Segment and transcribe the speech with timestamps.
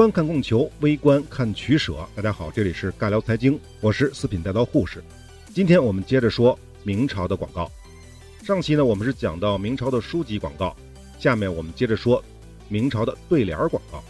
[0.00, 1.94] 观看供求，微观看取舍。
[2.14, 5.04] 大家好，这里是尬聊财经，我是四品带刀护士。
[5.52, 7.70] 今天我们接着说明朝的广告。
[8.42, 10.74] 上期呢，我们是讲到明朝的书籍广告，
[11.18, 12.24] 下面我们接着说
[12.66, 14.02] 明朝的对联广告。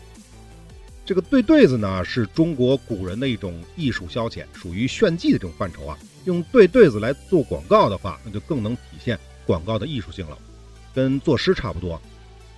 [1.04, 5.98] 这个对对子呢，是中国古人的一种艺术消遣，属于炫技的这种范畴啊。
[6.24, 10.38] 用对对子来做广告的话，那就更能体现广告的艺术性了，
[10.94, 12.00] 跟作诗差不多。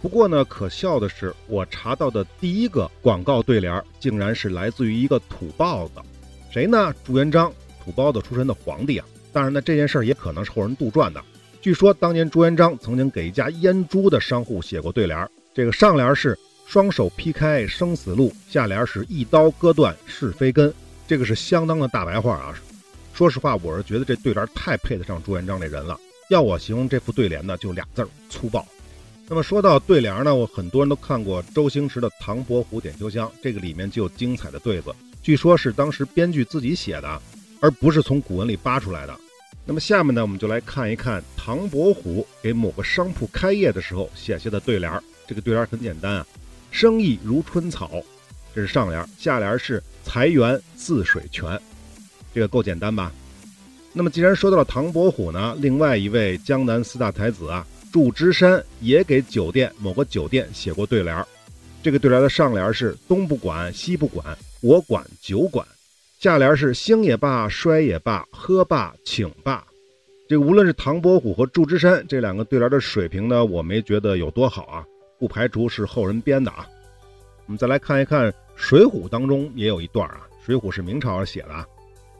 [0.03, 6.01] 不过呢，可笑的是，我查到的第一个广告对联，竟然是来自于一个土包子，
[6.51, 6.93] 谁呢？
[7.05, 7.53] 朱元璋，
[7.85, 9.07] 土包子出身的皇帝啊。
[9.33, 11.23] 当然呢，这件事儿也可能是后人杜撰的。
[11.61, 20.75] 据说当年朱元璋曾经给一家腌猪的商户写过对联，这个上联是“双手劈开生死路”，下联是一刀割断是非根。
[21.07, 22.61] 这个是相当的大白话啊。
[23.15, 25.97] 说实话，我是觉得这对联太配得上朱元璋这人了。
[26.29, 28.67] 要我形容这副对联呢，就俩字儿：粗暴。
[29.29, 37.23] 那么说到对联呢，我很多人都看过周星驰的《唐伯虎点秋香》，这个里面就有精彩的对子，据说是当时编剧自己写的，
[37.61, 39.19] 而不是从古文里扒出来的。
[39.65, 44.93] 那么下面呢，我们就来看一看唐伯虎给某个商铺开业的时候写下的对联。
[45.27, 46.27] 这个对联很简单啊，
[46.71, 48.03] 生意如春草，
[48.55, 51.59] 这是上联；下联是财源似水泉，
[52.35, 53.11] 这个够简单吧？
[53.95, 57.67] 那么既然说到了唐伯虎呢，另外一位江南四大才子啊。
[57.93, 61.25] 祝枝山也给酒店某个酒店写过对联
[61.83, 64.25] 这个对联的上联是东不管西不管，
[64.63, 65.63] 我管酒管；
[66.19, 69.63] 下联是兴也罢，衰也罢，喝罢请罢。
[70.27, 74.87] 这个无论是唐伯虎和祝枝山这两个对联的水平呢，我没觉得有多好啊，
[75.19, 76.67] 不排除是后人编的啊。
[77.47, 81.67] 我们再来看一看《水浒》当中也有一段啊，《水浒》是明朝写的啊，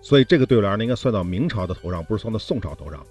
[0.03, 3.03] 所以这个对联呢应该算到明朝的头上，不是算到宋朝头上。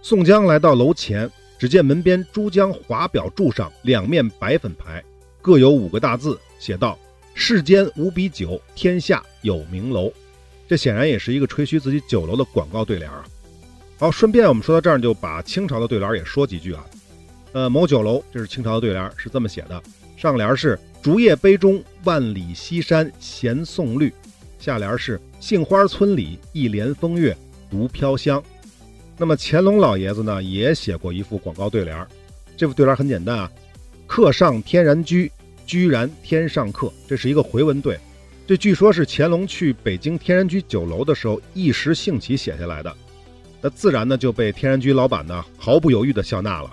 [0.00, 1.28] 宋江来到楼前。
[1.58, 5.02] 只见门边珠江华表柱上两面白粉牌，
[5.40, 6.98] 各有五个大字，写道
[7.34, 10.12] ：“世间无比酒，天下有名楼。”
[10.68, 13.24] 这显然也是一个吹嘘自己酒楼的广告对联啊。
[13.98, 16.84] 好，顺便我们说到这儿，就把清朝的对联也说几句啊。
[17.52, 19.82] 呃，某酒楼，这是清朝的对联，是这么写的：
[20.16, 24.12] 上联是“竹叶杯中万里西山闲送绿”，
[24.58, 27.34] 下联是“杏花村里一帘风月
[27.70, 28.42] 独飘香”。
[29.18, 32.06] 那么乾隆老爷子呢，也写过一副广告对联儿
[32.56, 33.50] 这副对联很简单啊
[34.06, 35.30] ，“客上天然居，
[35.66, 37.98] 居然天上客”，这是一个回文对。
[38.46, 42.94] 这据说是乾隆去北京天然居酒楼的时候一时兴起写下来的，
[43.60, 46.70] 那自然呢就被天然居老板呢毫不犹豫的笑纳了。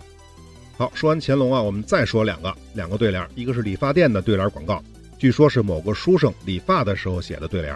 [0.77, 4.83] 好，说完乾隆啊，我们再说两个两个对联一个是理发店的对联广告，
[5.17, 7.75] 据说是某个书生理发的时候写的对联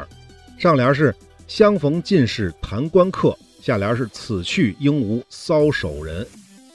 [0.59, 1.15] 上联是
[1.47, 3.35] “相逢尽是谈官客”。
[3.67, 6.25] 下联是“此去应无搔首人”，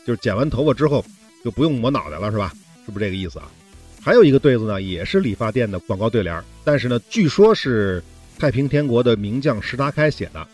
[0.06, 1.02] 就是剪完头发之后
[1.42, 2.52] 就不用抹脑袋了，是吧？
[2.84, 3.50] 是不是这个意思啊？
[3.98, 8.04] 还有一个对子呢，也是理发店的广告对联，但是呢，据说是
[8.38, 10.46] 太平天国的名将石达开写的。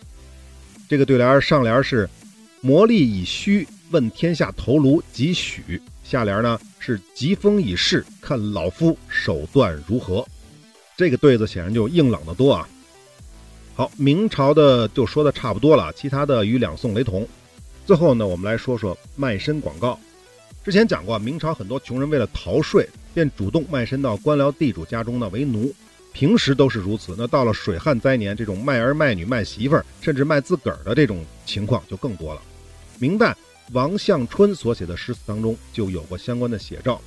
[0.89, 2.09] 这个对联上联是
[2.63, 10.25] “磨砺已虚，问天下头颅几许”，下联呢是“疾风已逝，看老夫手段如何”。
[10.97, 12.69] 这个对子显然就硬朗得多啊。
[13.79, 17.25] 好，明朝的就说的差不多了，其他的与两宋雷同。
[17.87, 19.97] 最后呢，我们来说说卖身广告。
[20.65, 25.73] 之前讲过，明朝很多穷人为了逃税，便主动卖身到官僚地主家中呢为奴，
[26.13, 27.15] 平时都是如此。
[27.17, 32.43] 那到了水旱灾年，这种卖儿卖女、卖媳妇儿，甚至卖自个儿的这种情况就更多了。
[32.99, 33.37] 明代
[33.71, 37.01] 王向春所写的诗词当中就有过相关的写照：“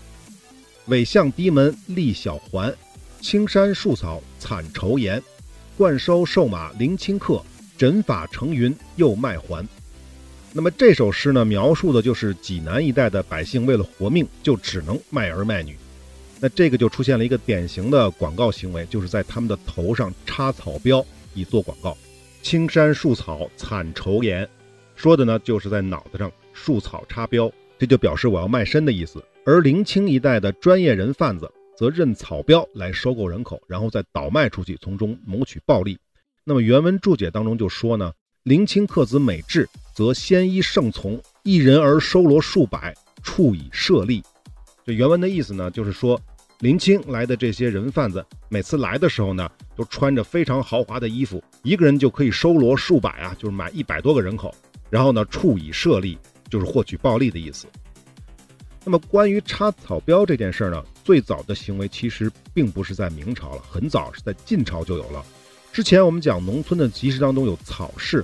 [0.87, 2.73] 尾巷低门立小环，
[3.19, 5.21] 青山树草惨愁颜。”
[5.81, 7.41] 灌收瘦马零清客，
[7.75, 9.67] 枕法成云又卖还。
[10.53, 15.75] 那么这首诗呢，描述的就是济南一带的百姓为了活命，就只能卖儿卖女。
[16.39, 21.97] 那这个就出现了一个典型的广告行为，就是在他们的头上插草标以做广告。
[22.43, 24.47] 青山树草惨愁颜，
[24.95, 29.19] 说的呢就是在脑袋上树草插标，这就表示我要卖身的意思。
[29.47, 31.51] 而临清一带的专业人贩子。
[31.81, 35.97] 则任草标来收购人口，然后再倒卖出去，从中谋取暴利。
[36.43, 38.13] 那么原文注解当中就说呢
[38.45, 42.93] ：“林清客子美质，则先依圣从，一人而收罗数百，
[43.23, 44.21] 处以设利。”
[44.85, 46.21] 这原文的意思呢，就是说
[46.59, 54.53] 林清来的这些人贩子，每次来的时候呢，都穿着非常豪华的衣服，一个人就可以收罗数百啊，就是买一百多个人口，
[54.91, 56.15] 然后呢，处以设利，
[56.47, 57.65] 就是获取暴利的意思。
[58.85, 65.23] 那么关于插草标这件事儿呢，最早的行为其实并不是在明朝了，很早是在晋朝就有了。
[65.73, 68.23] 之前我们讲农村的集市当中有草市，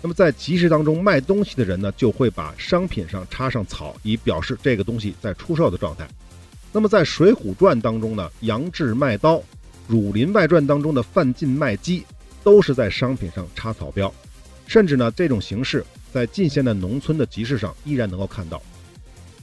[0.00, 6.08] 那么在集市当中卖东西的人呢，就会把商品上插上草，以表示这个东西在出售的状态。
[6.70, 9.36] 那么在《水浒传》当中呢，杨志卖刀，
[9.86, 12.04] 《儒林外传》当中的范进卖鸡，
[12.42, 14.12] 都是在商品上插草标，
[14.66, 18.62] 甚至呢，这种形式在近现代农村的集市上依然能够看到。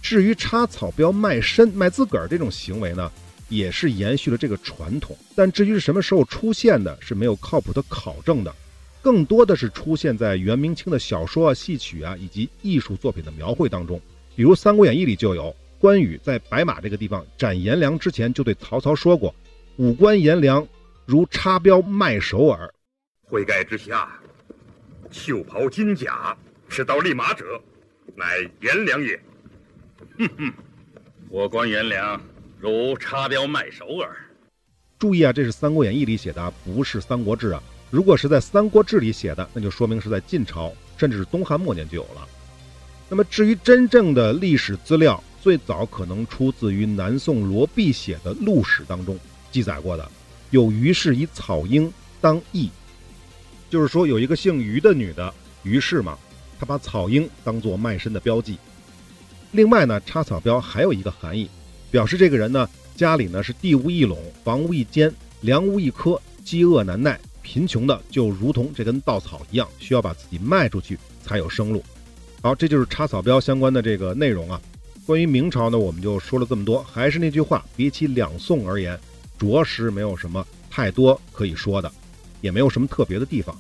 [0.02, 3.12] 至于插草标卖身、卖自个儿这种行为呢，
[3.50, 5.18] 也是延续了这个传统。
[5.36, 8.56] 但至于是什么时候出现的，是没有靠谱的考证的，
[9.02, 14.00] 更多的是出现在元明清的小说啊、戏曲啊以及艺术作品的描绘当中。
[14.36, 19.34] 比如《三国演义》里就有关羽在白马这个地方斩颜良之前，就对曹操说过
[19.78, 20.66] ：“五官颜良
[21.06, 22.74] 如插标卖首耳。”
[23.24, 24.10] 灰盖之下，
[25.12, 26.36] 袖袍金甲，
[26.68, 27.62] 持刀立马者，
[28.16, 28.26] 乃
[28.62, 29.20] 颜良也。
[30.28, 30.54] 哼哼，
[31.30, 32.22] 我观颜良
[32.60, 34.14] 如插标卖首耳。
[34.98, 37.64] 注意啊，这是《三国演义》里写的，不是《三国志》啊。
[37.90, 42.28] 如果是在《三国志》里写的，那就说明是在晋朝，甚至是东汉末年就有了。
[43.08, 49.18] 那么，至于真正的历史资料，最早可能出自于南宋罗弼写的《陆史》当中
[49.54, 50.12] 记载过的，
[50.50, 51.90] 有于氏以草婴
[52.20, 52.70] 当义，
[53.70, 55.34] 就是说有一个姓于的女的
[55.64, 56.18] 于氏嘛，
[56.60, 58.58] 她把草婴当做卖身的标记。
[59.52, 61.50] 另外呢，插草标还有一个含义，
[61.90, 65.12] 表示这个人呢家里呢是地无一垄，房无一间，
[65.42, 71.84] 粮无一颗，饥饿难耐，贫穷的就如同这根稻草一样，需要把自己卖出去才有生路。
[72.42, 74.62] 好，这就是插草标相关的这个内容啊。
[75.06, 76.84] 关于明朝呢，我们就说了这么多。
[76.84, 79.00] 还是那句话，比起两宋而言，
[79.40, 81.92] 着实没有什么太多可以说的，
[82.42, 83.56] 也没有什么特别的地方。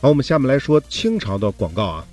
[0.00, 2.06] 好，我们下面来说清朝的广告啊。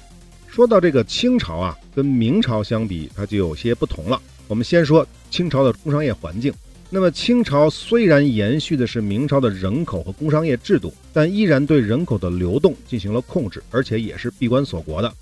[0.57, 4.19] 说到这个清朝啊，跟明朝相比，它就有些不同了。
[4.47, 6.51] 我们先说清朝的工商业环境。
[6.89, 15.13] 那么清朝虽然延续的是明朝的人口和工商业制度，但依然对人口的流动进行了控制，而且也是闭关锁国的。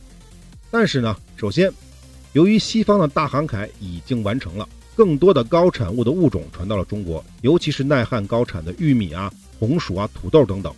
[0.71, 1.69] 但是呢，首先，
[2.31, 4.65] 由于西方的大航海已经完成了，
[4.95, 9.29] 更多的高产物的物种传到了中国，尤其是耐旱高产的玉米啊、
[9.59, 10.73] 红薯啊、土豆等等。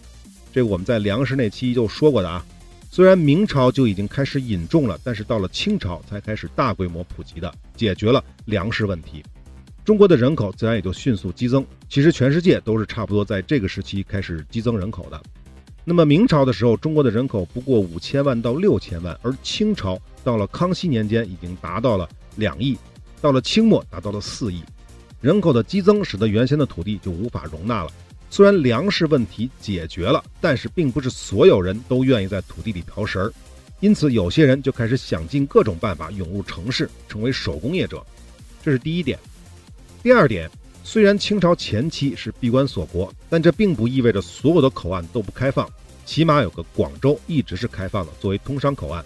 [0.51, 2.43] 这个我们在粮食那期就说过的啊。
[2.89, 9.23] 虽然明朝就已经开始引种了，但是到了清朝才开始大规模普及的，解决了粮食问题。
[9.85, 11.65] 中国的人口自然也就迅速激增。
[11.87, 15.21] 其实全世界都是差不多在这个时期开始激增人口的。
[15.85, 22.77] 那么明朝的时候，中国的人口不过五千万到六千万，而清朝到了康熙年间已经达到了两亿，
[23.21, 24.61] 到了清末达到了四亿。
[25.21, 27.91] 人口的激增使得原先的土地就无法容纳了。
[28.29, 33.33] 虽然粮食问题解决了，但是并不是所有人都愿意在土地里刨食儿，
[33.79, 38.05] 因此有些人就开始想尽各种办法涌入城市，成为手工业者。
[38.63, 39.17] 这是第一点。
[40.03, 40.49] 第二点，
[40.83, 45.67] 虽然清朝前期是闭关锁国，但这并不意味着所有的口岸都不开放，
[46.05, 49.03] 起码有个广州一直是开放的，作为通商口岸。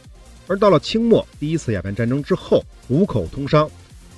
[0.47, 3.69] 而到了清末第一次鸦片战争之后，五口通商，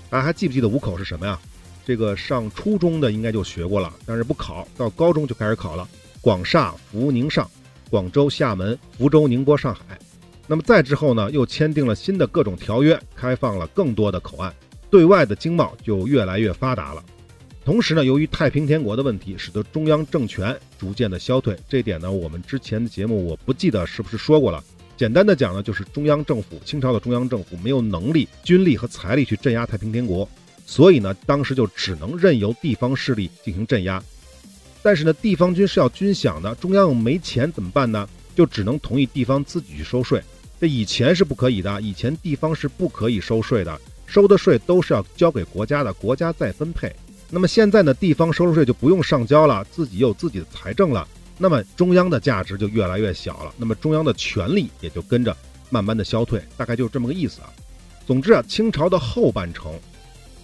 [0.10, 1.40] 大家还记不记得五口是什么呀？
[1.86, 5.88] 这个上初中的应该就学过了，但是不考，到高中就开始考了。
[6.22, 7.50] 广厦福宁上，
[7.90, 10.00] 广州、厦门、福州、宁波、上海。
[10.48, 14.54] 那么再之后呢，又签订了新的各种条约，开放了更多的口岸，
[14.90, 17.04] 对外的经贸就越来越发达了。
[17.66, 21.58] 同时呢，由于太平天国的问题，使得中央政权逐渐的消退。
[21.70, 24.64] 这点呢，我们之前的节目我不记得是不是说过了。
[24.96, 30.28] 简单的讲呢，就是中央政府，清朝的中央政府没有能力、军力和财力去镇压太平天国。
[30.66, 34.02] 所以呢，当时就只能任由地方势力进行镇压，
[34.82, 38.08] 但是呢，地方军是要军饷的，中央又没钱怎么办呢？
[38.36, 40.22] 就只能同意地方自己去收税。
[40.60, 46.92] 这以前是不可以的，以前地方是不可以收税的，收的税都是要交给国家的，国家再分配。
[47.30, 55.36] 那么现在呢，地方收了税就不用上交了，自己有自己的财政了，那么中央的价值就越来越小了，那么中央的权力也就跟着
[55.70, 57.52] 慢慢的消退，大概就是这么个意思啊。
[58.08, 59.72] 总之啊，清朝的后半程。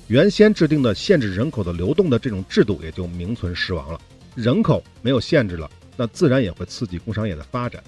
[0.10, 4.02] 原先制定的限制人口的流动的这种制度也就名存实亡了。
[4.34, 7.84] 人口没有限制了，那自然也会刺激工商业的发展。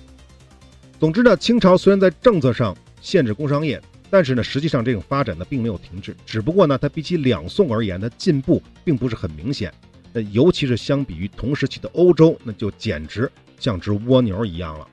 [1.00, 6.16] 总之呢，清朝虽然在政策上限制工商业，但是呢，实际上这种发展呢并没有停滞。
[6.24, 9.74] 只不过呢，它比起两宋而言，它进步并不是很明显。
[10.14, 14.88] 那尤其是相比于同时期的欧洲，那就简直像只蜗牛一样了。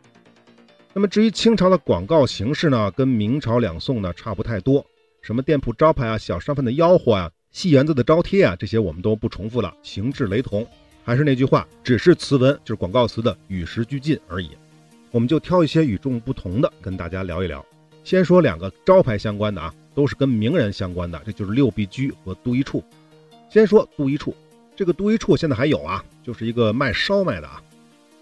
[0.94, 4.82] 那么至于清朝的广告形式呢，跟明朝两宋呢差不太多。
[5.28, 10.66] 什么店铺招牌啊，小商贩的吆喝啊，戏园子的招贴啊，这些我们都不重复了，形制雷同。
[11.04, 14.48] 还是那句话，只是词文就是广告词的与时俱进而已。
[15.10, 17.62] 我们就挑一些与众不同的跟大家聊一聊。
[18.04, 22.82] 先说两个招牌相关的啊，都是跟名人相关的，这就是六必居和都一处。
[23.50, 24.34] 先说都一处，
[24.74, 27.62] 这个都一处现在还有啊，就是一个卖烧麦的啊。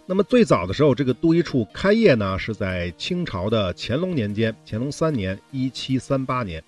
[0.07, 6.61] 那么最早的时候，这个都一处开业呢，是在清朝的乾隆年间，乾隆三年（一七三八年）。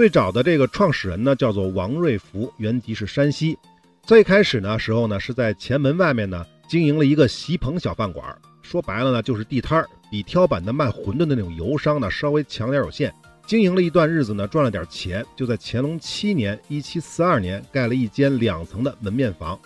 [0.00, 3.58] 最早的这个创始人呢，叫做王瑞福，原籍是山西。
[4.02, 13.12] 最开始呢时候呢，是在前门外面呢经营了一个席棚小饭馆，说白了呢就是地摊儿，比挑板的卖馄饨的那种油商呢稍微强点有限。
[13.46, 19.60] 经营了一段日子呢，赚了点钱，就在乾隆七年（一七四二年）盖了一间两层的门面房。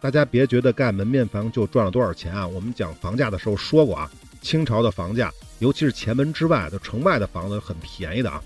[0.00, 2.44] 大家别觉得盖门面房就赚了多少钱啊！
[2.44, 8.42] 我们讲房价的时候说过啊，清朝的房价，尤其是前门之外的城外的房子很便宜的啊。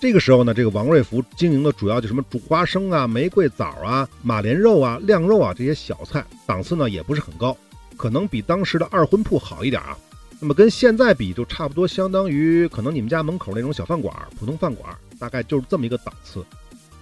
[0.00, 7.56] 这个时候呢，这个王瑞福经营的主要就什么煮花生啊、玫瑰枣啊、马莲肉啊、晾肉啊这些小菜，档次呢也不是很高，
[7.96, 9.98] 可能比当时的二婚铺好一点啊。
[10.38, 16.44] 那么跟现在比，就差不多相当于可能你们家门口那种小饭馆、普通饭馆，大概就是这么一个档次。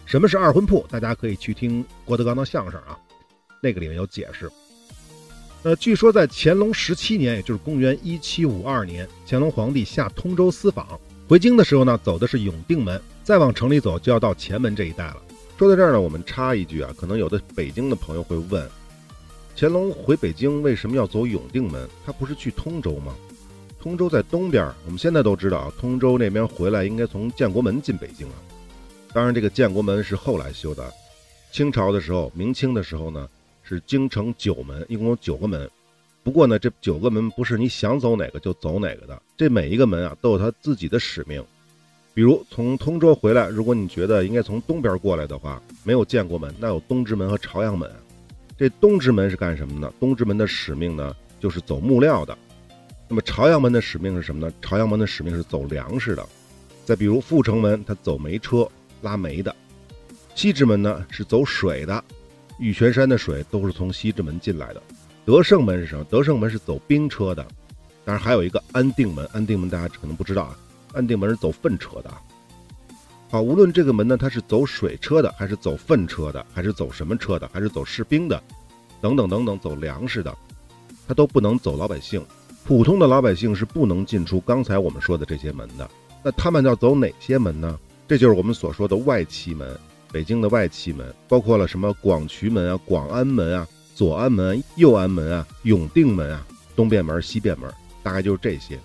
[0.06, 0.86] 什么是二婚铺？
[0.90, 2.96] 大家可以去听郭德纲的相声啊，
[3.60, 4.50] 那个里面有解释。
[5.64, 10.98] 呃，据说在乾隆十七年，也就是公元一七五二年，乾隆皇帝下通州私访，
[11.28, 15.16] 回京的时候呢，走的是永定门，再往城里走就要到前门这一带了。
[15.58, 18.64] 说到这儿呢，我们插一句啊，可能有的北京的朋友会问。
[19.56, 21.88] 乾隆回北京为什么要走永定门？
[22.04, 23.12] 他不是去通州吗？
[23.80, 25.72] 通州在东边，我们现在都知道啊。
[25.80, 28.34] 通州那边回来应该从建国门进北京啊。
[29.12, 30.92] 当然，这个建国门是后来修的。
[31.50, 33.28] 清朝的时候，明清的时候呢，
[33.64, 35.68] 是京城九门，一共有九个门。
[36.26, 41.40] 不过呢，这九个门不是你想走哪个就走哪个的，这每一个门啊都有它自己的使命。
[42.14, 47.88] 比如从通州回来，如果你觉得应该从东边过来的话，没有建国门，那有东直门和朝阳门。
[48.58, 49.92] 这东直门是干什么呢？
[50.00, 52.36] 东直门的使命呢，就是走木料的。
[53.06, 54.52] 那么朝阳门的使命是什么呢？
[54.60, 56.28] 朝阳门的使命是走粮食的。
[56.84, 58.68] 再比如阜成门，它走煤车
[59.00, 59.54] 拉煤的。
[60.34, 62.02] 西直门呢是走水的，
[62.58, 64.82] 玉泉山的水都是从西直门进来的。
[65.26, 66.04] 德胜门是什么？
[66.04, 67.44] 德胜门是走兵车的。
[68.04, 70.56] 当然还有一个安定门，安定门大家可能不知道啊，
[70.94, 72.10] 安定门是走粪车的。
[73.28, 78.40] 好，无论这个门呢，它是走水车的，还是走粪车的，还是走什么车的，还是走士兵的，
[79.00, 80.32] 等等等等，走粮食的，
[81.08, 82.24] 它都不能走老百姓。
[82.64, 85.90] 普通的老百姓是不能进出刚才我们说的这些门的。
[86.22, 87.76] 那他们要走哪些门呢？
[88.06, 89.76] 这就是我们所说的外戚门。
[90.12, 97.72] 北京的外戚门包括了什么广渠门啊、广安门啊、左安门、右安门啊、永定门啊、东便门、西便门，
[98.02, 98.78] 大概就是这些。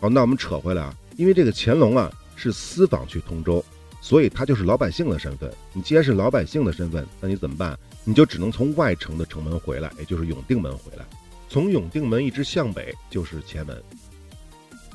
[0.00, 3.64] 好，那我们扯回来啊，因为这个乾隆啊是私访去通州。
[4.00, 5.52] 所以他就是老百姓的身份。
[5.72, 7.78] 你既然是老百姓的身份，那你怎么办？
[8.02, 11.04] 你就只能从外城的城门回来，也就是永定门回来。
[11.48, 13.80] 从永定门一直向北就是前门。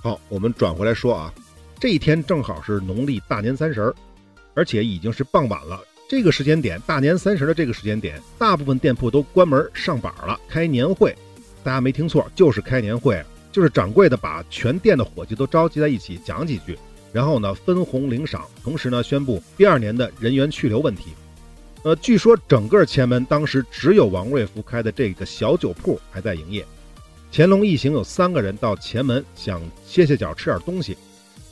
[0.02, 1.34] 好，我们转回来说啊，
[1.80, 3.96] 这一天正好是农历大年三十儿，
[4.56, 5.80] 而且已经是傍晚了。
[6.08, 11.16] 这个时间点，大年三十的这个时间点，大部分店铺都关门上板了，开年会。
[11.64, 16.78] 大家没听错，就是开年会，就是掌柜的把全店的伙计都召集在一起讲几句。
[17.12, 21.14] 然后呢，分红领赏，同时呢，宣布第二年的人员去留问题。
[21.84, 26.66] 呃，据说整个前门当时只有王瑞福开的这个小酒铺还在营业。
[27.32, 30.98] 乾隆一行有三个人到前门想歇歇脚吃点东西，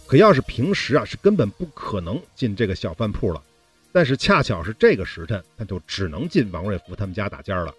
[0.05, 3.41] 可要是平时啊，是根本不可能进这个小饭铺了。
[3.91, 7.73] 但是恰巧是这个时辰，他就只能进王瑞福他们家打尖儿了。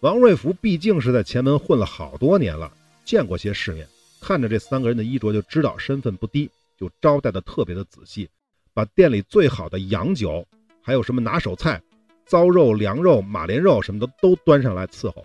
[0.00, 2.72] 王瑞福毕竟是在前门混了好多年了，
[3.04, 3.86] 见过些世面，
[4.20, 6.50] 看着这三个人的衣着就知道身份不低。
[6.78, 8.28] 就招待的特别的仔细，
[8.74, 10.44] 把店里最好的洋酒，
[10.82, 11.80] 还有什么拿手菜，
[12.26, 15.24] 糟肉、凉肉、马莲肉什么的都端上来伺候。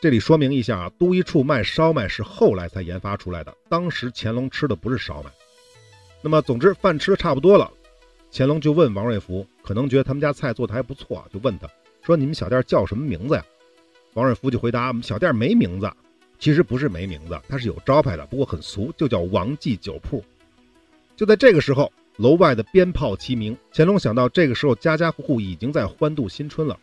[0.00, 5.30] 这里说明一下啊，都一处卖烧麦是后来才研发出来的，当时乾隆吃的不是烧麦。
[6.22, 7.70] 那么总之饭吃的差不多了，
[8.38, 11.66] 乾隆就问王瑞福，可能觉得他们家菜做的还不错，就问他
[12.02, 13.42] 说：“你们小店叫什么名字呀？”
[14.12, 15.90] 王瑞福就回答：“我们小店没名字，
[16.38, 20.22] 其实不是没名字，它是有招牌的，不过很俗，就叫王记酒铺。”
[21.16, 23.56] 就在这个时候，楼外的鞭炮齐鸣。
[23.72, 26.78] 乾隆想到这个时候家家户户已经在欢度新春了，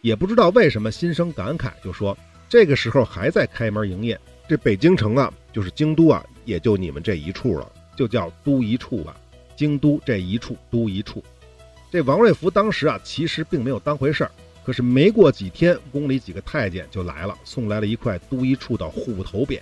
[0.00, 4.18] 也不知道为什么心生感慨，就说这个时候还在开门营业。
[4.48, 9.16] 这北京城啊，就是京都啊，也就你们这一处了，就叫都一处吧。
[9.56, 11.24] 京都这一处，都一处。
[11.90, 14.30] 这王瑞福当时啊，其实并没有当回事儿。
[14.64, 19.60] 可是没过几天，宫里几个太监就来了，送来了一块都一处的虎头匾，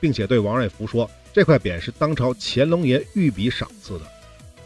[0.00, 1.08] 并且对王瑞福说。
[1.32, 4.06] 这块匾是当朝乾隆爷御笔赏赐的，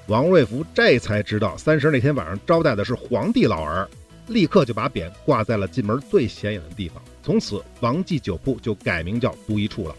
[0.07, 3.91] 王瑞福这才知道三十那天晚上招待的是皇帝老儿，
[4.29, 7.03] 立刻就把匾挂在了进门最显眼的地方。
[7.25, 9.97] 从此，王记酒铺就改名叫都一处了。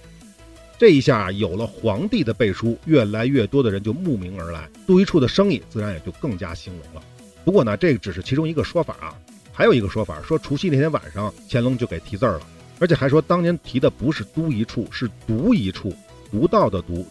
[0.81, 7.03] 这一下有了皇帝的背书，越来越多的人就慕名而来，都一处的生意自然也就更加兴隆了。
[7.45, 9.13] 不过呢，这个只是其中一个说法啊，
[9.53, 12.41] 还有一个说法说除夕那天晚上乾隆就给题字了，
[12.79, 15.93] 而且还说当年题的不是都一处，是独一处。
[16.31, 17.05] 独到的独，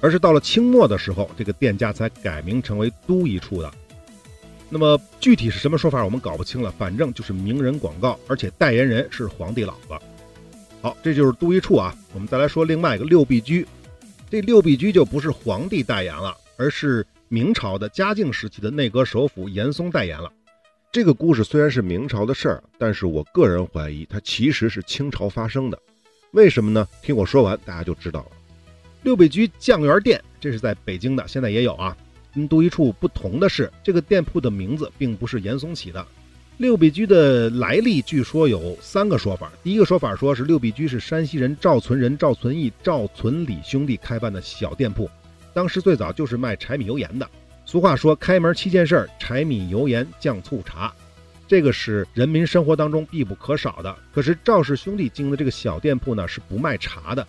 [0.00, 3.72] 而是到了清末的时候，这个店家才改名成为都一处的。
[4.68, 6.74] 那么具体是什么说法，我们搞不清了。
[6.76, 9.94] 反正就是名人广告，而且代言人是皇帝老子。
[10.82, 11.96] 好，这就是都一处啊。
[12.12, 13.64] 我们再来说另外一个六必居，
[14.28, 20.30] 这六必居就不是皇帝代言了，而是明朝的嘉靖时期的内阁首辅严嵩代言了。
[20.90, 25.78] 这个故事虽然是明朝的事儿，但是我个人怀疑它其实是清朝发生的。
[26.32, 26.86] 为什么呢？
[27.00, 28.32] 听我说完，大家就知道了。
[29.02, 31.96] 六必居酱园店，这是在北京的，现在也有啊。
[32.34, 36.04] 跟都一处不同的是，这个店铺的名字并不是严嵩起的。
[36.58, 39.50] 六必居的来历据说有三个说法。
[39.64, 45.10] 第一个说法说是六必居是山西人赵存仁、赵存义、赵存礼兄弟开办的小店铺，
[45.52, 47.28] 当时最早就是卖柴米油盐的。
[47.64, 50.92] 俗话说开门七件事儿：柴米油盐酱醋茶，
[51.48, 53.96] 这个是人民生活当中必不可少的。
[54.12, 57.26] 可是赵氏兄弟经营的这个小店铺呢是不卖茶的，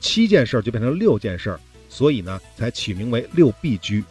[0.00, 4.02] 七件事儿就变成六件事儿，所以呢才取名为六必居。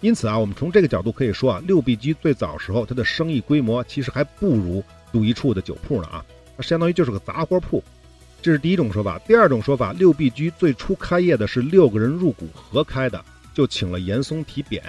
[0.00, 6.24] 因此啊，我们从这个角度可以说啊，六必居最早时候它的生意规模其实还不如都一处的酒铺呢啊，
[6.56, 7.82] 它相当于就是个杂货铺。
[8.42, 9.18] 这是第一种说法。
[9.26, 14.80] 第二种说法，六必居最初开业的是六个人入股合开的，就请了严嵩提匾。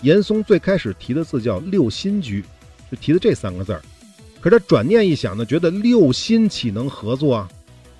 [0.00, 2.42] 严嵩最开始提的字叫六新居，
[2.90, 3.82] 就提的这三个字儿。
[4.40, 7.48] 可是他转念一想呢，觉得六新岂能合作啊？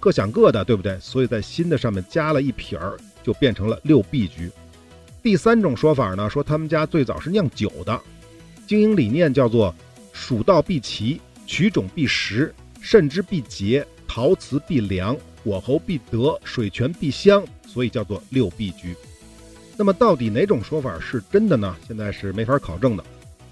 [0.01, 0.99] 各想各的，对不对？
[1.01, 4.51] 所以在新的上面加了一撇儿，就变成了六必居。
[5.25, 7.99] 第三种说法呢，说他们家最早是酿酒的，
[8.67, 9.75] 经营理念叫做
[10.13, 18.95] “蜀道必齐，取种必实，慎之必洁，陶瓷必良，火候必得，水泉必香”，所以叫做六必居。
[19.79, 21.75] 那么到底哪种说法是真的呢？
[21.89, 23.03] 现在是没法考证的。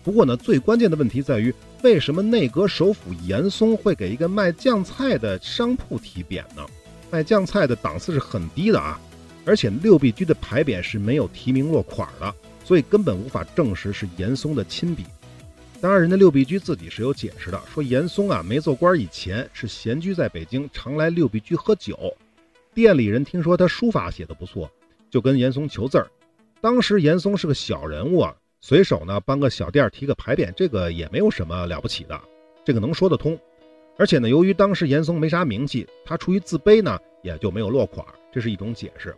[0.05, 6.67] 不过呢，最关键的问题在于，为什么内阁首辅严嵩会给一个卖酱菜的商铺提匾呢？
[7.11, 9.01] 卖酱菜的档次是很低的啊。
[9.45, 15.05] 而且六必居的牌匾是没有题名落款的，所以根本无法证实是严嵩的亲笔。
[15.81, 21.99] 当然，人家六必居自己是有解释的，说严嵩啊没做官以前是闲居在北京，常来六必居喝酒。
[22.73, 24.71] 店里人听说他书法写的不错，
[25.11, 26.07] 就跟严嵩求字儿。
[26.61, 32.21] 当时严嵩是个小人物啊，随手呢帮个小店提个牌匾，这个也没有什么了不起的，
[32.65, 33.37] 这个能说得通。
[33.99, 39.13] 而且呢，由于当时严嵩没啥名气，他出于自卑呢，也就没有落款，这是一种解释。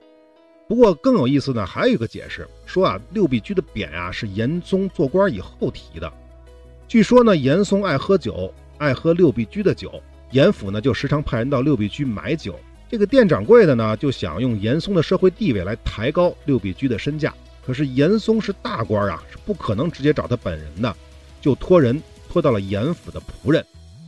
[0.66, 6.10] 不过更有意思呢，还有一个解释，说啊，六必居的匾啊是严嵩做官以后提的。
[6.88, 12.58] 据说呢，严嵩爱喝酒，爱喝六必居的酒，严府呢就时常派人到六必居买酒。
[12.88, 17.34] 这个店掌柜的呢就想用严嵩的社会地位来抬高六必居的身价。
[17.66, 20.94] 可是严嵩是大官啊，是不可能直接找他本人的，
[21.40, 23.64] 就托人托到了严府的仆人。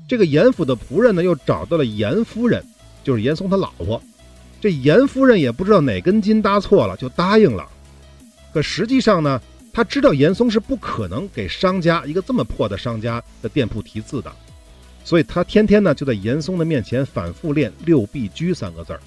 [0.09, 2.65] 这个严府的仆人呢又找到了严夫人，
[3.03, 4.01] 就是严嵩他老婆。
[4.61, 7.67] 这严夫人也不知道哪根筋搭错了，就答应了。
[8.53, 9.41] 可实际上呢，
[9.73, 14.33] 他知道严嵩是不可能给商家一个这么破的商家的店铺题字的，
[15.05, 19.01] 所以他天天呢就在严嵩的面前反复练“六必居”三个字儿。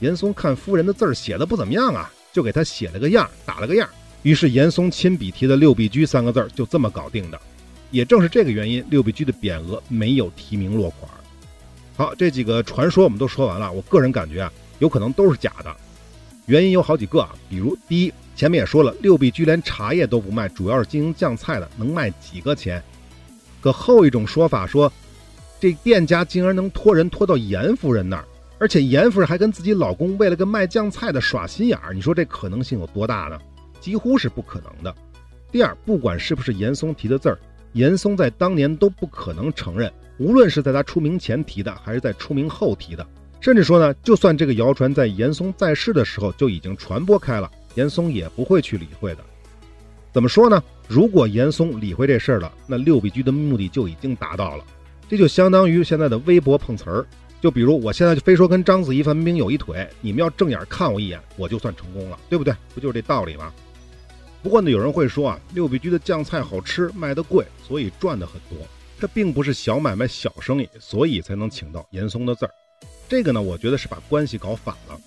[0.00, 3.88] 严嵩看夫人的字儿写的不怎么样啊，就给他写了个样，打了个样。
[4.22, 7.40] 于是严嵩亲笔题的“六必居”三个字儿就这么搞定的。
[7.90, 11.10] 也正是这个原因，六必居的匾额没有提名落款。
[11.96, 13.72] 好，这几个传说我们都说完了。
[13.72, 14.52] 我个人感觉啊。
[14.78, 15.74] 有可能都是假的，
[16.46, 22.82] 原因有好几个啊，比如第一，前面也说了，六必居连茶叶都不卖，主要是经营酱菜的，能卖几个钱？
[23.60, 24.92] 可后一种说法说，
[25.58, 28.24] 这店家竟然能托人托到严夫人那儿，
[28.58, 33.38] 而且严夫人还跟自己老公为了个卖酱菜的耍心眼儿，你说这可能性有多大呢？
[33.80, 34.94] 几乎是不可能的。
[35.50, 37.38] 第二，不管是不是严嵩提的字儿，
[37.72, 43.06] 严嵩在当年都不可能承认，无论是在他出名前提的，还是在出名后提的。
[43.40, 49.18] 甚至说呢，就算这个谣传在严嵩在世的时候就已经传播开了，严嵩也不会去理会的。
[50.12, 50.62] 怎么说呢？
[50.88, 54.64] 如果严嵩理会这事儿了，那六必居的目的就已经达到了。
[55.08, 57.06] 这就相当于现在的微博碰瓷儿。
[57.40, 62.52] 就比如我现在就非说跟章子怡、范冰冰有一腿，你们要正眼看我一眼，我就算成功了，对不对？
[62.74, 63.52] 不就是这道理吗？
[64.42, 68.66] 不过呢，有人会说啊，六必居的酱菜好吃，卖得贵，所以赚的很多。
[68.98, 72.50] 这并不是小买卖、小生意，所以才能请到严嵩的字儿。
[73.08, 75.00] 这个呢，我觉得是把关系搞反了。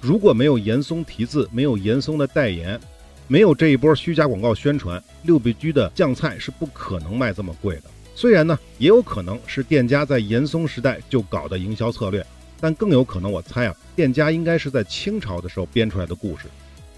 [0.00, 2.78] 如果没有严嵩题字，没有严嵩的代言，
[3.26, 7.84] 没有这一波虚假广告宣传，六必居的酱菜是不可能卖这么贵的。
[8.14, 12.24] 虽然呢，也有可能是店家在严嵩时代就搞的营销策略，
[12.60, 16.44] 但更有可能，我猜啊，店家应该是在清朝的时候编出来的故事。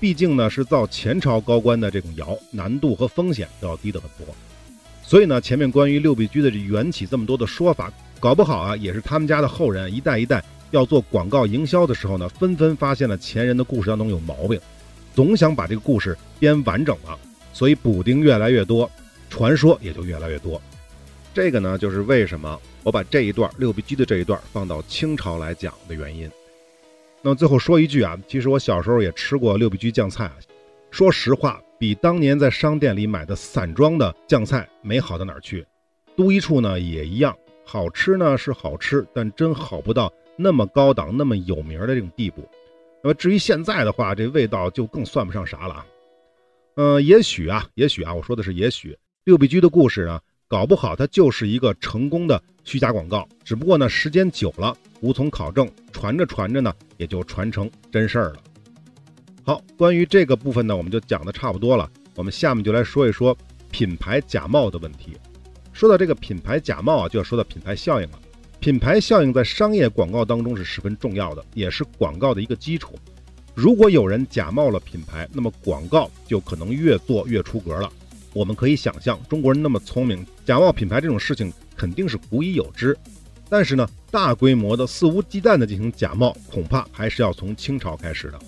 [0.00, 4.34] 毕竟呢，是造前朝高官的这种谣，难度和风险都要低得很多。
[5.02, 7.92] 所以呢，前面关于六必居的这缘起这么多的说法。
[8.20, 14.60] 搞不好啊，也是他们家的后人一代一代要做广告营销的时候呢，纷纷发现了前人的故事当中有毛病，
[15.14, 17.18] 总想把这个故事编完整了，
[17.54, 18.88] 所以补丁越来越多。
[19.30, 20.60] 传说也就越来越多。
[21.32, 26.28] 这个呢，就是为什么我把这一段六必居的这一段放到清朝来讲的原因。
[27.22, 30.34] 那么最后说一句啊，其实我小时候也吃过六必居酱菜啊，
[30.90, 35.64] 说实话，比当年在商店里买的散装的酱菜没好到哪儿去。
[36.16, 37.34] 都一处呢也一样，
[37.72, 42.42] 好吃呢是好吃，但真好不到那么高档、那么有名的这种地步。
[43.00, 45.86] 那么至于现在的话，这味道就更算不上啥了啊。
[46.74, 58.36] 嗯，也许啊，也许啊，我说的是也许，六必居的故事呢，搞不好它就是一个成功的虚假广告，只不过呢时间久了无从考证，传着传着呢也就传成真事儿了。
[59.44, 63.36] 好，关于这个部分呢，我们就讲的差不多了，我们下面就来说一说
[63.70, 65.16] 品牌假冒的问题。
[65.80, 68.20] 说到这个品牌假冒啊，就要说到品牌效应了。
[68.58, 72.98] 品牌效应在商业广告当中是十分重要的，也是广告的一个基础。
[73.54, 77.90] 如果有人假冒了品牌，那么广告就可能越做越出格了。
[78.34, 82.94] 我们可以想象，中国人那么聪明，假冒品牌这种事情肯定是古已有之。
[83.48, 88.38] 但是呢，大规模的、肆无忌惮的进行假冒，恐怕还是要从清朝开始的。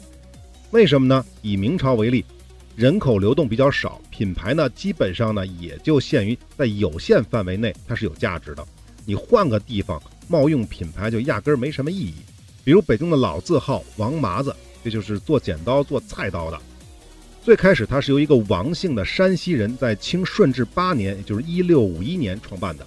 [0.70, 1.24] 为什么呢？
[1.40, 2.26] 以明朝为例，
[2.76, 8.66] 人口流动比较少，品牌呢基本上呢也就限于在有限范围内，它是有价值的。
[9.04, 12.14] 你换个地方冒用品牌，就压根儿没什么意义。
[12.64, 14.54] 比如北京的老字号王麻子。
[14.84, 16.60] 这就是做剪刀、做菜刀的。
[17.40, 22.84] 最开始，它是由一个王姓的山西人在清顺治八年，也就是一六五一年创办的。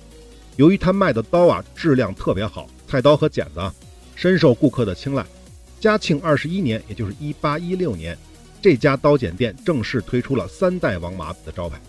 [0.57, 3.73] 由于他卖的刀啊质量特别好，菜刀和剪子啊
[4.13, 5.25] 深受顾客的青睐。
[5.79, 8.17] 嘉庆二十一年，也就是一八一六年，
[8.65, 11.79] 这家刀剪店正式推出了“三代王麻子”的招牌。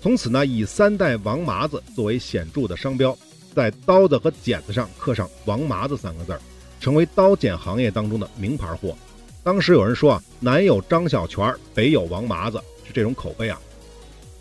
[0.00, 3.14] 从此呢，以“三代王麻子”作为显著的商标，
[3.54, 6.40] 在刀子和剪子上刻上“王麻子”三个字儿，
[6.80, 8.96] 成为刀剪行业当中的名牌货。
[9.44, 13.60] 当时有人说啊，南有张小泉，北有王麻子，是这种口碑啊。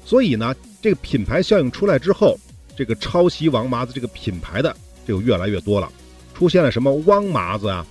[0.05, 2.39] 所以呢，这个品牌效应出来之后，
[2.73, 4.73] 这个抄袭王麻子这个品牌的
[5.05, 5.91] 就越来越多了，
[6.33, 7.85] 出现了什么汪麻子啊、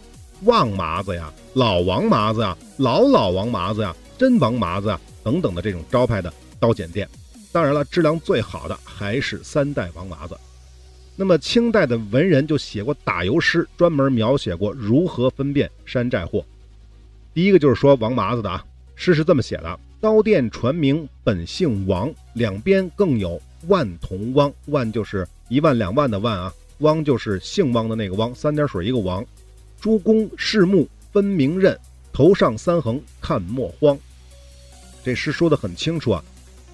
[0.44, 7.08] 旺麻子呀、老王麻子呀、老老王麻子呀、真王麻子呀等等的这种招牌的刀剪店。
[7.50, 10.36] 当然了，质量最好的还是三代王麻子。
[11.16, 16.44] 那么清代的文人就写过打油诗，专门描写过如何分辨山寨货。
[17.34, 24.52] 第一个就是说王麻子的啊，诗是这么写的：刀店传名本姓王，两边更有万同汪。
[24.66, 29.24] 万就是一万两万的万啊，汪就是姓汪的那个汪，三点水一个王。
[29.80, 31.78] 诸公视目分明认，
[32.12, 33.98] 头上三横看莫慌。
[35.04, 36.22] 这诗说的很清楚啊，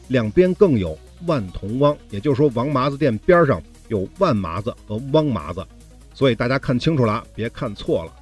[0.09, 5.64] 两边更有万同汪，也就是说王麻子店边上有万麻子和汪麻子，
[6.14, 8.12] 所以大家看清楚了，别看错了。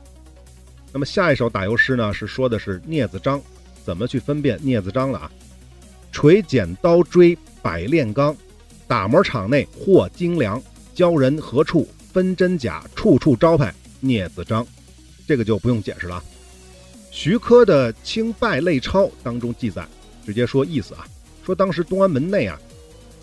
[0.93, 3.41] 那么下一首打油诗呢，是说的是镊子章，
[3.85, 5.31] 怎么去分辨镊子章了啊？
[6.11, 8.37] 锤剪刀锥百炼钢，
[8.87, 10.61] 打磨厂内货精良，
[10.95, 14.67] 教人何处分真假，处处招牌镊子章。
[15.27, 16.23] 这个就不用解释了。
[17.11, 19.87] 徐科的《清拜类钞》当中记载，
[20.27, 21.07] 直接说意思啊，
[21.45, 22.59] 说当时东安门内啊，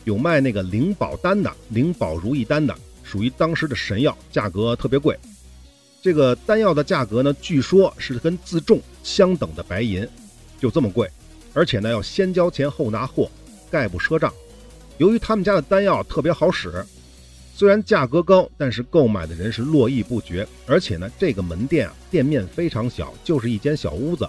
[0.05, 5.17] 有卖那个灵宝丹的，灵宝如意丹的，属于当时的神药，价格特别贵。
[6.01, 10.07] 这个丹药的价格呢，据说是跟自重相等的白银，
[10.59, 11.09] 就这么贵，
[11.53, 13.29] 而且呢要先交钱后拿货，
[13.69, 14.31] 概不赊账。
[14.97, 16.85] 由于他们家的丹药特别好使，
[17.60, 20.48] 虽然价格高，但是购买的人是络绎不绝。
[20.65, 24.26] 而且呢，这个门店啊，店面非常小，就是一间小屋子，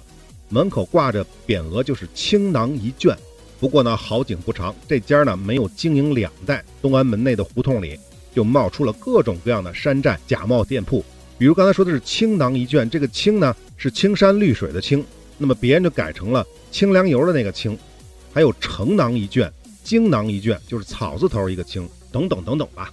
[0.48, 3.16] 门口挂着匾额，就是“青囊一卷”。
[3.60, 7.96] 不过呢，好景不长，这家呢没有经营两代，东安门内的胡同里
[8.34, 11.04] 就冒出了各种各样的山寨假冒店铺。
[11.38, 15.04] 比如刚才说的是青囊一卷，这个青呢是青山绿水的青，
[15.38, 17.78] 那么别人就改成了清凉油的那个清。
[18.32, 19.48] 还有城囊一卷、
[19.84, 22.92] 京囊一卷，就是草字头一个青，等等等等吧。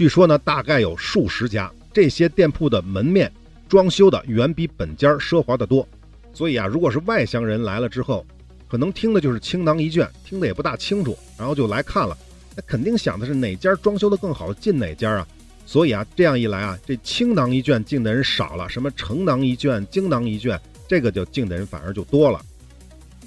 [0.00, 3.30] 据说呢，大概有数十家，这些店铺的门面
[3.68, 5.86] 装修的远比本家奢华的多。
[6.32, 8.24] 所以啊，如果是外乡人来了之后，
[8.66, 12.16] 可能听的就是青囊一卷，听得也不大清楚，然后就来看了，
[12.56, 15.28] 那肯定想的是哪家装修的更好，进哪家啊。
[15.66, 20.58] 所以啊，这样一来啊，这青囊一卷进的人少了，什么城囊一卷、京囊一卷，
[20.88, 22.40] 这个就进的人反而就多了，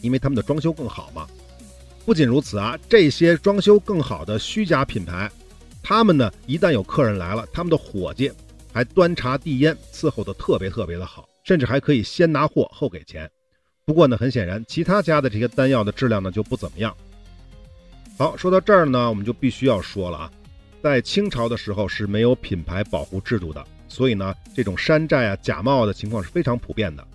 [0.01, 1.27] 因为他们的装修更好嘛。
[2.03, 5.31] 不仅如此啊，这些装修更好的虚假品牌，
[5.83, 8.31] 他们呢一旦有客人来了，他们的伙计
[8.73, 13.29] 还端茶递烟，伺候的特别特别的好，甚至还可以先拿货后给钱。
[13.85, 16.95] 不过呢，很显然，其他家的这些丹药的质量呢就不怎么样。
[18.17, 20.31] 好，说到这儿呢，我们就必须要说了啊。
[20.81, 27.05] 在清朝的时候是没有品牌保护制度的，所以呢，这种山寨啊、假冒的情况是非常普遍的。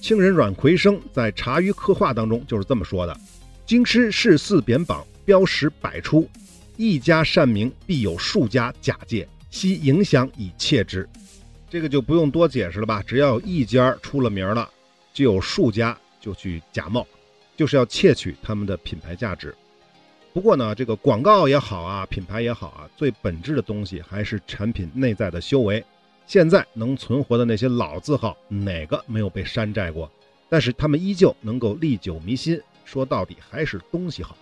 [0.00, 3.16] 清人阮奎生在《茶余刻画》当中就是这么说的
[3.64, 6.28] ：“京师市四贬榜，标识百出，
[6.82, 11.08] 一家善名必有数家假借，悉影响以窃之。
[11.70, 13.00] 这个就不用多解释了吧？
[13.06, 14.68] 只要有一家出了名了，
[15.14, 17.06] 就有数家就去假冒，
[17.56, 19.54] 就是要窃取他们的品牌价值。
[20.32, 25.84] 不过呢，这个广告也好啊，品牌也好啊，最本质的东西还是产品内在的修为。
[26.26, 30.10] 现在能存活的那些老字号，哪个没有被山寨过？
[30.48, 32.60] 但是他们依旧能够历久弥新。
[32.84, 34.36] 说到底还是东西好。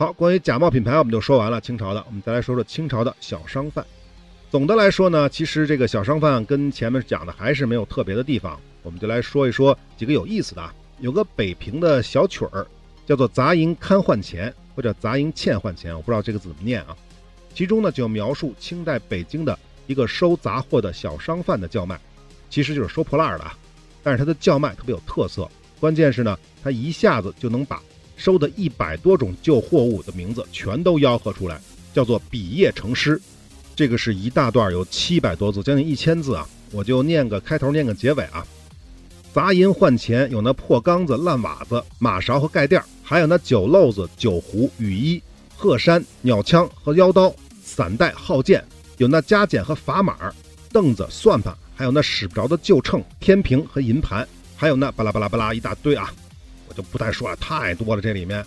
[0.00, 1.60] 好，关于假冒品牌我们就说完了。
[1.60, 3.84] 清朝的，我们再来说说清朝的小商贩。
[4.48, 8.56] 总的来说呢，其实这个小商贩跟前面讲的还是没有特别的地方。
[8.84, 10.72] 我们就来说一说几个有意思的啊。
[11.00, 12.64] 有个北平的小曲儿，
[13.06, 16.96] 叫做“杂银看换钱”或者“杂银欠换钱”，我不知道这个字怎么念啊。
[17.52, 19.58] 其中呢，就描述清代北京的
[19.88, 22.00] 一个收杂货的小商贩的叫卖，
[22.48, 23.58] 其实就是收破烂的啊。
[24.04, 25.50] 但是他的叫卖特别有特色。
[25.80, 27.82] 关键是呢，他一下子就能把
[28.18, 31.58] 收的一百多种旧货物的名字全都吆喝出来，
[31.94, 33.18] 叫做笔页成诗。
[33.74, 36.46] 这个是一大段，有七百多字，将近一千字啊！
[36.72, 38.44] 我就念个开头，念个结尾啊。
[39.32, 45.22] 砸银换钱有那破缸子、烂瓦子、马勺和盖垫还有那酒漏子、酒壶、雨衣、
[45.56, 48.64] 鹤山、鸟枪和腰刀、散带、号剑，
[48.96, 50.16] 有那加减和砝码、
[50.72, 54.26] 凳子、算盘，还有那使不着的旧秤、天平和银盘。
[54.56, 56.12] 还有那巴拉巴拉巴拉一大堆啊，
[56.78, 58.00] 就不太说了，太多了。
[58.00, 58.44] 这里面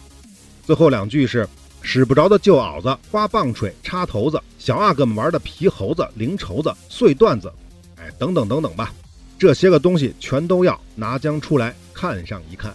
[0.63, 1.45] 最后两句是
[1.81, 7.51] 使不着的旧袄子、花棒槌、插头子、小阿哥们玩的皮猴子、零绸子、碎段子，
[7.97, 8.93] 哎，等等等等吧。
[9.37, 12.73] 这些个东西全都要拿将出来看上一看。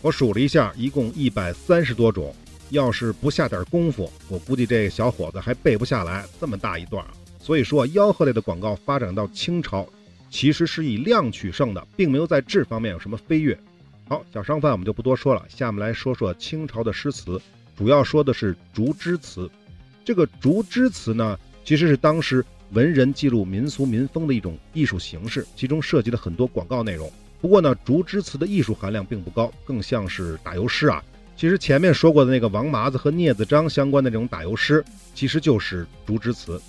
[0.00, 2.32] 我数了一下，一共一百三十多种。
[2.70, 7.04] 要是不下点功夫，我估计这小伙子还背不下来这么大一段。
[7.40, 9.84] 所以说，吆喝类的广告发展到清朝。
[10.30, 13.56] 其实是以量取胜的，并没有在质方面有什么飞跃。
[14.06, 17.40] 好，小商贩我们就不多说了，下面来说说清朝的诗词，
[17.74, 19.50] 主要说的是竹枝词。
[20.04, 27.10] 这个竹枝词呢，其实是当时文人记录民俗民风的一种艺术形式，其中涉及了很多广告内容。
[27.40, 31.02] 不过呢，竹枝词的艺术含量并不高，更像是打油诗啊。
[31.34, 36.60] 其实前面说过的那个王麻子和聂子章相关的这种打油诗，其实就是竹枝词。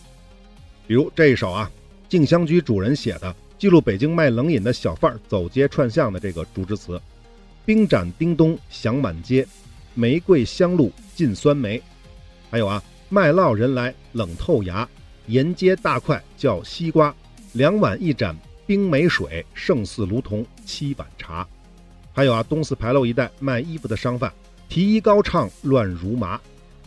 [0.88, 1.70] 比如这一首啊，
[2.08, 3.36] 静香居主人写的。
[3.58, 7.02] 记录北京卖冷饮的小贩走街串巷的这个竹枝词
[7.66, 9.46] ：“冰盏叮咚响满街，
[9.96, 11.82] 玫瑰香露尽酸梅。”
[12.52, 14.88] 还有啊，卖烙人来冷透牙，
[15.28, 17.14] 沿街大块叫西瓜，
[17.54, 18.36] 两碗一盏
[18.68, 21.46] 冰梅水，胜似炉铜七碗茶。
[22.14, 24.32] 还有啊，东四牌楼一带卖衣服的商贩
[24.70, 26.40] 提衣高唱乱如麻。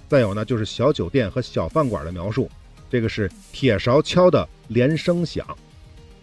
[0.08, 2.48] 再有呢，就是小酒店和小饭馆的描述，
[2.88, 5.44] 这个是铁勺敲的连声响。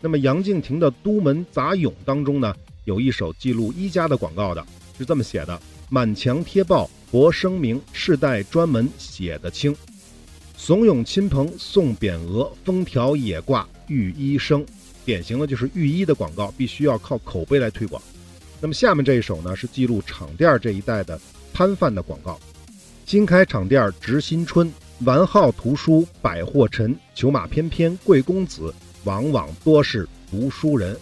[0.02, 4.65] 那么杨敬亭的《都门杂咏》当中呢，有一首记录一家的广告的，
[4.98, 9.76] 是这么写的：“满墙贴报博声名，世代专门写的清。
[10.56, 14.65] 怂恿亲朋送匾额，封条也挂御医生。”
[15.04, 18.02] 典型的就是御医的广告，必须要靠口碑来推广。
[18.62, 21.19] 那么下面这一首呢，是记录场店这一带的
[21.54, 22.39] 摊贩的广告
[23.06, 28.74] ：“新开场店值新春，玩号图书百货陈，裘马翩翩贵公子。”
[29.06, 30.98] 往往多是读书人，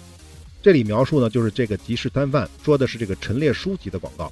[0.63, 4.32] 这里描述呢，就是这个集市摊贩说的是这个陈列书籍的广告。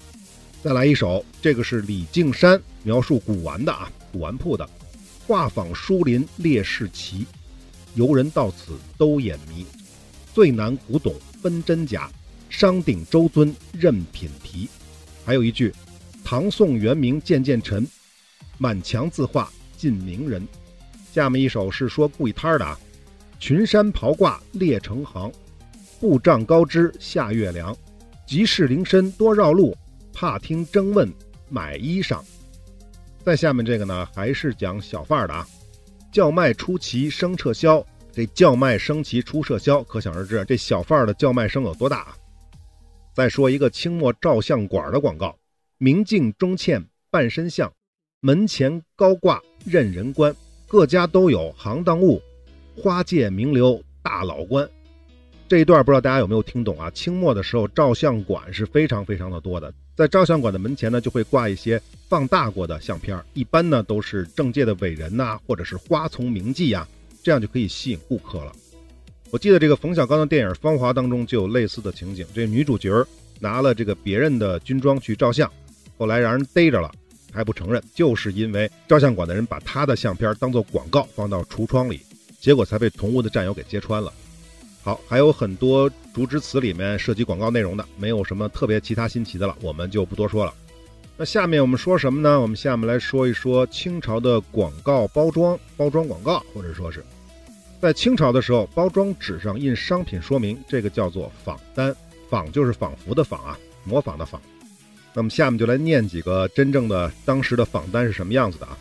[0.64, 4.66] 再来一首，这个是李敬山描述古玩的啊，古玩铺的，
[5.28, 7.26] 画舫书林列士奇，
[7.96, 9.66] 游人到此都眼迷，
[10.34, 12.10] 最难古董分真假，
[12.50, 14.70] 商鼎周尊任品题。
[15.26, 15.74] 还有一句，
[16.24, 17.86] 唐宋元明渐渐沉，
[18.58, 20.48] 满墙字画尽名人。
[21.12, 22.80] 下面一首是说故意摊的啊。
[23.38, 25.30] 群山袍挂列成行，
[26.02, 27.78] 布帐高枝下月凉。
[28.26, 29.78] 集市林深多绕路，
[30.12, 31.08] 怕听争问
[31.48, 32.24] 买衣裳。
[33.24, 35.48] 再下面这个呢，还是讲小贩的啊。
[36.12, 42.18] 叫卖出奇声撤销，这叫卖声旗出撤销，可想而知这小贩的叫卖声有多大啊。
[43.14, 45.38] 再说一个清末照相馆的广告：
[45.78, 47.72] 明镜中嵌半身像，
[48.22, 50.36] 门前高挂任人观，
[50.68, 52.20] 各家都有行当物。
[52.76, 54.68] 花界名流大老官，
[55.52, 56.90] 这一段不知道大家有没有听懂啊？
[56.92, 66.88] 清末的时候，照相馆是非常非常的多的，在照相馆的门前呢，就会挂一些放大过的相片，一般呢都是政界的伟人呐，或者是花丛名妓呀，
[67.22, 68.54] 这样就可以吸引顾客了。
[69.30, 73.06] 我记得这个冯小刚的电影《芳华》当中就有类似的情景，这女主角
[73.42, 75.52] 拿了这个别人的军装去照相，
[75.98, 76.90] 后来让人逮着了，
[77.30, 82.00] 还不承认，就是因为照相馆的人把她的相片当做广告放到橱窗里。
[82.40, 84.14] 结果才被同屋的战友给揭穿了。
[84.84, 90.54] 好，还有很多竹枝词里面涉及广告内容的，没有什么特别其他新奇的了，我们就不多说了。
[91.18, 92.42] 那下面我们说什么呢？
[92.42, 97.06] 我们下面来说一说清朝的广告包装，包装广告，或者说是
[97.80, 101.96] 在清朝的时候，包装纸上印商品说明，这个叫做仿单，
[102.28, 104.42] 仿就是仿佛的仿啊，模仿的仿。
[105.14, 108.76] 那么下面就来念几个真正的当时的仿单是什么样子的啊？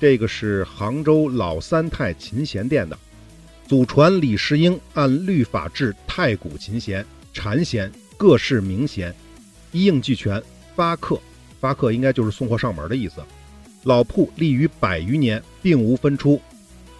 [0.00, 2.96] 这个是杭州老三太琴弦店的，
[3.68, 7.04] 祖传李世英按律法制太古琴弦、
[7.34, 9.14] 禅弦各式名弦，
[9.72, 10.42] 一应俱全，
[10.74, 11.20] 发刻。
[11.60, 13.16] 发客应该就是送货上门的意思。
[13.82, 16.40] 老铺立于百余年，并无分出。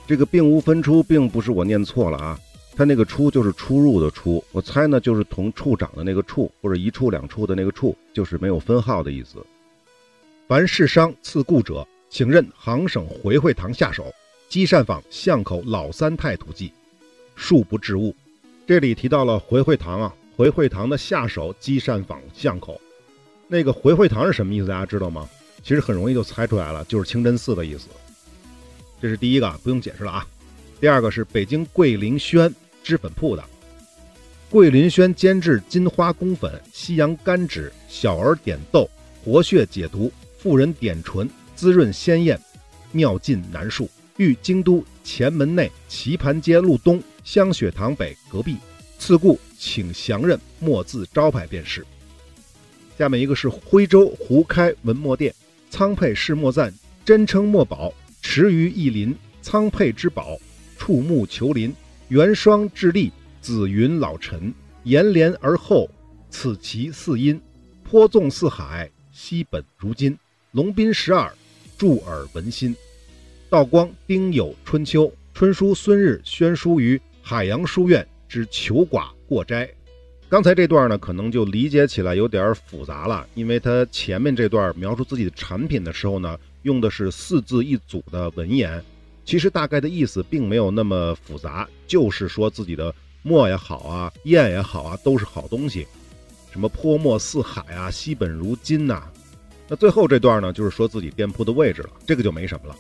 [0.06, 2.38] 这个并无分出，并不是我念错了啊，
[2.76, 4.44] 它那个出就是出入的出。
[4.52, 9.38] 我猜呢，就是同处长的那个处，或者一处两处的那个处，就是没有分号的意思。
[10.46, 14.12] 凡市商赐故者，请任行省回会堂下手，
[14.48, 16.72] 积善坊巷口老三太土记，
[17.36, 18.16] 恕不置物。
[18.66, 22.80] 这里提到了回惠堂啊，回惠堂的下手积善坊巷口。
[23.46, 24.68] 那个回惠堂是什么意思？
[24.68, 25.28] 大家知道吗？
[25.62, 27.88] 其实很容易就猜出来了，就是清真寺的意思。
[29.02, 30.26] 这是第一个，不用解释了啊。
[30.80, 33.44] 第二个是北京桂林轩脂粉铺的，
[34.48, 38.88] 桂林轩煎制金花宫粉、西洋甘脂、小儿点豆，
[39.22, 42.40] 活血解毒，妇人点唇，滋润鲜艳，
[42.92, 43.90] 妙尽难述。
[44.18, 48.56] 豫京都前门内棋盘街路东香雪堂北隔壁，
[48.98, 51.86] 次故请详任墨字招牌便是。
[52.98, 55.32] 下面一个是徽州胡开文墨店，
[55.70, 60.36] 仓佩试墨赞，真称墨宝，池鱼意林，仓佩之宝，
[60.76, 61.72] 触目求林，
[62.08, 64.52] 元霜至丽，紫云老陈，
[64.82, 65.88] 延连而后，
[66.28, 67.40] 此其四音，
[67.84, 70.18] 颇纵四海，西本如今，
[70.50, 71.32] 龙宾十二，
[71.78, 72.74] 助耳闻心。
[73.50, 79.66] 道光丁酉春秋，春书孙日宣书于海洋书院之求寡过斋。
[80.28, 88.84] 刚才这段呢，可能就理解起来有点复杂了，因为他前面这段描述自己的产品的时候呢，用的是四字一组的文言，
[89.24, 95.86] 其实大概的意思并没有那么复杂，就是说自己的墨也好啊，砚也好啊，都是好东西，
[96.52, 99.04] 什么泼墨四海啊，惜本如金呐。
[99.66, 102.76] 那最后这段呢，就是说自己店铺的位置了，这个就没什么了。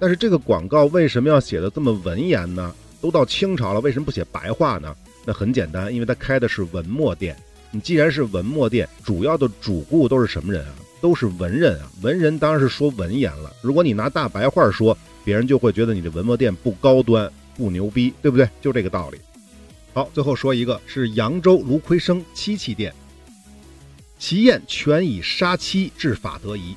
[0.00, 2.74] 但是这个广告为什么要写的这么文言呢？
[3.02, 4.96] 都到清朝了，为什么不写白话呢？
[5.26, 7.36] 那很简单，因为他开的是文墨店。
[7.70, 10.74] 你既然是文墨店，主要的主顾都是什么人啊？
[11.00, 11.90] 都是文人啊。
[12.02, 13.54] 文人当然是说文言了。
[13.62, 18.48] 如果你拿大白话说，别人就会觉得你的文墨店不高端、不牛逼，对不对？
[18.60, 19.18] 就这个道理。
[19.92, 22.92] 好，最后说一个是扬州卢奎生漆器店，
[24.18, 26.74] 其砚全以杀漆制法得宜，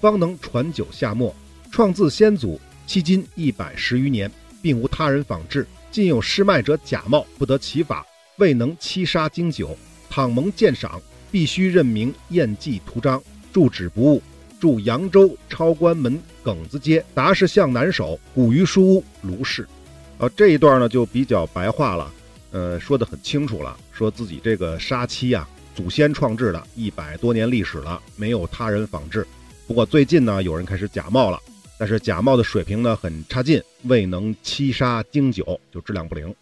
[0.00, 1.34] 方能传久下墨。
[1.76, 2.58] 创自先祖，
[2.88, 5.66] 迄今一百十余年，并无他人仿制。
[5.90, 8.02] 近有失卖者假冒，不得其法，
[8.38, 9.76] 未能七杀经久。
[10.08, 10.98] 倘蒙鉴赏，
[11.30, 14.22] 必须任命验记图章，住址不误。
[14.58, 19.68] 住扬州超关门耿子街达士巷南首古鱼书屋卢氏。
[20.16, 22.10] 呃，这一段呢就比较白话了，
[22.52, 29.26] 呃，说的很清楚了，说自己这个杀漆啊，祖先创制的，一百多年历史了，没有他人仿制。
[29.66, 31.38] 不过最近呢，有人开始假冒了。
[31.78, 36.34] 但是假冒的水平呢很差劲，未能七杀经久，就质量不灵，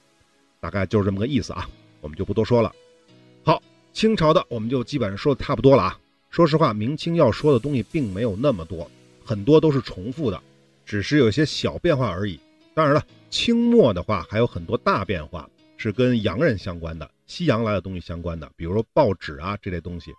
[0.60, 1.68] 大概就是这么个意思啊，
[2.00, 2.72] 我们就不多说了。
[3.42, 3.60] 好，
[3.92, 5.98] 清朝的我们就基本上说的差不多了啊。
[6.30, 8.90] 说实话，明清要说的东西并没有那么多，
[9.24, 10.40] 很多都是重复的，
[10.84, 12.38] 只是有些小变化而已。
[12.72, 20.12] 当然了，清末的话还有很多大变化，是跟洋人相关的，西洋来的东西相关的，比如说报纸啊这类东西。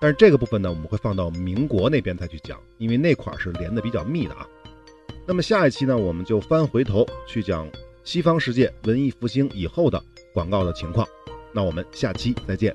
[0.00, 4.46] 但是这个部分呢，我们会放到民国那边再去讲，因为那块儿是连的比较密的啊。
[5.28, 7.68] 那么下一期呢，我们就翻回头去讲
[8.02, 11.06] 西方世界文艺复兴以后的广告的情况。
[11.52, 12.74] 那我们下期再见。